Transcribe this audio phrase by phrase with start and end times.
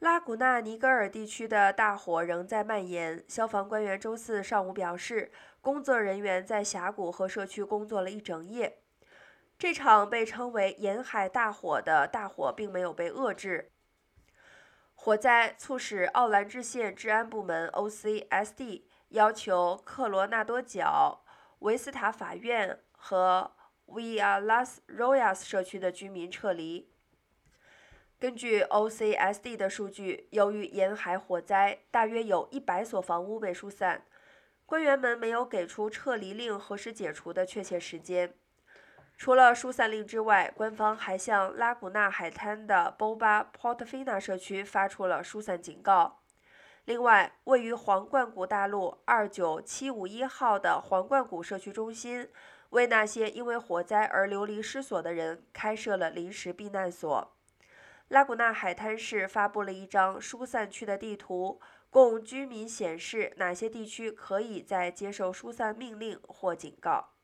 [0.00, 3.24] 拉古纳尼格尔地区的大火仍在蔓延。
[3.26, 8.82] 消防官员周四上午表示，工作人员在峡谷和社区工作了一整夜。
[9.58, 13.72] 这场被称为“沿海大火”的大火并没有被遏制。
[14.94, 21.24] 火灾促使奥兰治县治安部门 （OCSD） 要求克罗纳多角、
[21.60, 23.52] 维斯塔法院和
[23.86, 26.92] Via Las Royas 社区的居民撤离。
[28.18, 34.06] 根据 OCSD 的数据，由于沿海火灾，大约有一百所房屋被疏散。
[34.64, 38.32] 官员们没有给出撤离令何时解除的确切时间。
[39.18, 46.22] 除了疏散令之外，官方还向拉古纳海滩的 Bob Portofino 社区发出了疏散警告。
[46.86, 52.30] 另外，位于皇冠谷大路二九七五一号的皇冠谷社区中心，
[52.70, 57.35] 为那些因为火灾而流离失所的人开设了临时避难所。
[58.08, 67.15] 拉古纳海滩市发布了一张疏散区的地图，供居民显示哪些地区可以在接受疏散命令或警告。